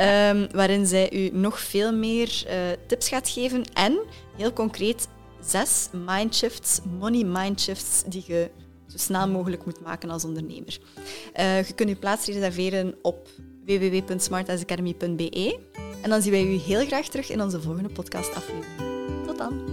um, 0.00 0.46
waarin 0.50 0.86
zij 0.86 1.12
u 1.12 1.30
nog 1.32 1.60
veel 1.60 1.92
meer 1.92 2.44
uh, 2.46 2.54
tips 2.86 3.08
gaat 3.08 3.28
geven 3.28 3.64
en 3.72 3.98
heel 4.36 4.52
concreet 4.52 5.08
zes 5.44 5.88
mindshifts, 6.06 6.80
money 6.98 7.24
mindshifts, 7.24 8.02
die 8.06 8.24
je 8.26 8.50
zo 8.86 8.98
snel 8.98 9.28
mogelijk 9.28 9.64
moet 9.64 9.80
maken 9.80 10.10
als 10.10 10.24
ondernemer. 10.24 10.78
Uh, 11.36 11.66
je 11.66 11.72
kunt 11.72 11.88
uw 11.88 11.98
plaats 11.98 12.26
reserveren 12.26 12.94
op 13.02 13.28
www.smartasacademy.be 13.64 15.58
en 16.02 16.10
dan 16.10 16.22
zien 16.22 16.32
wij 16.32 16.44
u 16.44 16.56
heel 16.56 16.86
graag 16.86 17.08
terug 17.08 17.30
in 17.30 17.42
onze 17.42 17.60
volgende 17.60 17.88
podcastaflevering. 17.88 19.26
Tot 19.26 19.38
dan! 19.38 19.71